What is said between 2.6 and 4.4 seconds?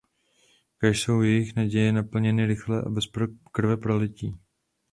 a bez krveprolití.